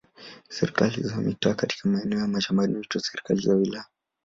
Serikali 0.49 1.03
za 1.03 1.15
mitaa 1.17 1.53
katika 1.53 1.89
maeneo 1.89 2.19
ya 2.19 2.27
mashambani 2.27 2.73
huitwa 2.73 3.01
serikali 3.01 3.39
za 3.41 3.53
wilaya. 3.55 3.85